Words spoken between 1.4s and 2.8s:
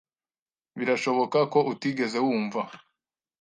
ko utigeze wumva.